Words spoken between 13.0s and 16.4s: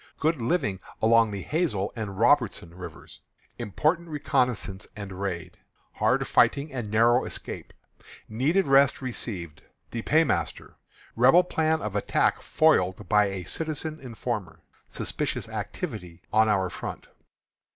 by a Citizen Informer. Suspicious Activity